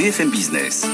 [0.00, 0.86] BFM Business.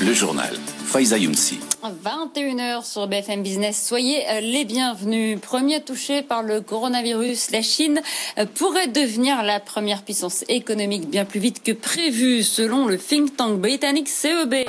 [0.00, 0.54] Le journal.
[0.88, 1.58] Faiza Younsi.
[1.84, 3.84] 21h sur BFM Business.
[3.86, 5.38] Soyez euh, les bienvenus.
[5.38, 8.00] Premier touché par le coronavirus, la Chine
[8.38, 13.36] euh, pourrait devenir la première puissance économique bien plus vite que prévu selon le think
[13.36, 14.64] tank britannique CEBR.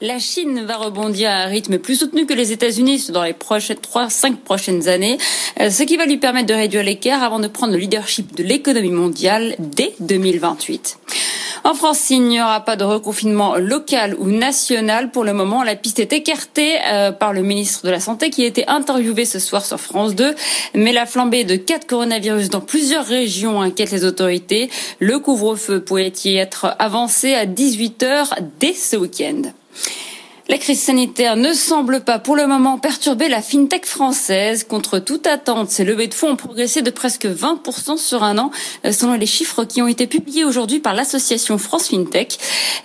[0.00, 3.76] La Chine va rebondir à un rythme plus soutenu que les États-Unis dans les prochaines
[3.76, 5.18] 3-5 prochaines années,
[5.60, 8.42] euh, ce qui va lui permettre de réduire l'écart avant de prendre le leadership de
[8.42, 10.98] l'économie mondiale dès 2028.
[11.64, 15.62] En France, il n'y aura pas de reconfinement local ou national pour le moment.
[15.62, 19.24] La piste est écartée euh, par le ministre de la Santé qui a été interviewé
[19.24, 20.34] ce soir sur France 2.
[20.74, 24.70] Mais la flambée de cas de coronavirus dans plusieurs régions inquiète les autorités.
[25.00, 29.52] Le couvre-feu pourrait y être avancé à 18 heures dès ce week-end.
[30.50, 34.64] La crise sanitaire ne semble pas pour le moment perturber la fintech française.
[34.64, 38.50] Contre toute attente, ces levées de fonds ont progressé de presque 20% sur un an,
[38.84, 42.36] euh, selon les chiffres qui ont été publiés aujourd'hui par l'association France FinTech.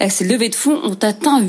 [0.02, 1.42] Euh, ces levées de fonds ont atteint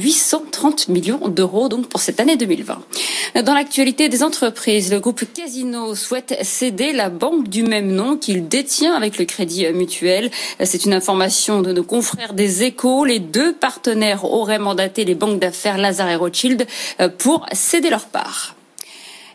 [0.57, 3.43] 830 millions d'euros donc pour cette année 2020.
[3.43, 8.49] Dans l'actualité des entreprises, le groupe Casino souhaite céder la banque du même nom qu'il
[8.49, 10.31] détient avec le Crédit Mutuel.
[10.63, 13.05] C'est une information de nos confrères des Échos.
[13.05, 16.67] Les deux partenaires auraient mandaté les banques d'affaires Lazare et Rothschild
[17.19, 18.56] pour céder leur part.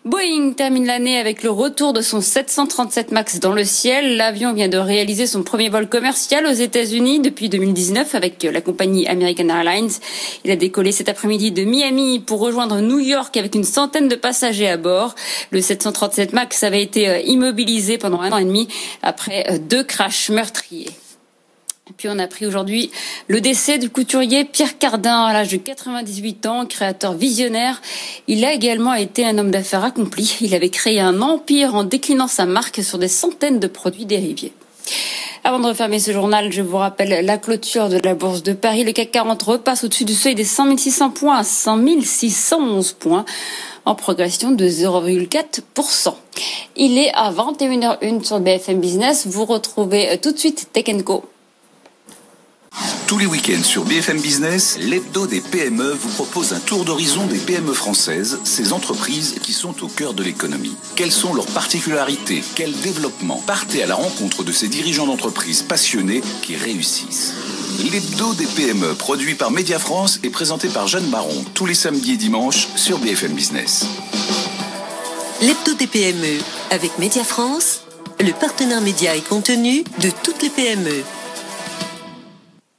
[0.04, 4.18] Boeing termine l'année avec le retour de son 737 MAX dans le ciel.
[4.18, 9.08] L'avion vient de réaliser son premier vol commercial aux États-Unis depuis 2019 avec la compagnie
[9.08, 9.92] American Airlines.
[10.44, 14.16] Il a décollé cet après-midi de Miami pour rejoindre New York avec une centaine de
[14.16, 15.14] passagers à bord.
[15.52, 18.68] Le 737 MAX avait été euh, immobilisé pendant un an et demi
[19.04, 20.90] après euh, deux crashs meurtriers.
[21.97, 22.92] Puis on a pris aujourd'hui
[23.28, 27.81] le décès du couturier Pierre Cardin à l'âge de 98 ans, créateur visionnaire.
[28.28, 30.38] Il a également été un homme d'affaires accompli.
[30.42, 34.53] Il avait créé un empire en déclinant sa marque sur des centaines de produits dérivés.
[35.44, 38.84] Avant de refermer ce journal, je vous rappelle la clôture de la Bourse de Paris.
[38.84, 43.25] Le CAC 40 repasse au-dessus du seuil des 100 600 points à 100 611 points
[43.86, 46.13] en progression de 0,4%.
[46.75, 49.25] Il est à 21h01 sur BFM Business.
[49.25, 51.24] Vous retrouvez tout de suite Tech Co.
[53.12, 57.40] Tous les week-ends sur BFM Business, l'hebdo des PME vous propose un tour d'horizon des
[57.40, 60.78] PME françaises, ces entreprises qui sont au cœur de l'économie.
[60.96, 62.42] Quelles sont leurs particularités?
[62.56, 63.44] Quel développement?
[63.46, 67.34] Partez à la rencontre de ces dirigeants d'entreprises passionnés qui réussissent.
[67.92, 72.14] L'hebdo des PME, produit par Média France et présenté par Jeanne Baron, tous les samedis
[72.14, 73.88] et dimanches sur BFM Business.
[75.42, 76.40] L'hebdo des PME,
[76.70, 77.82] avec Média France,
[78.22, 81.04] le partenaire média et contenu de toutes les PME.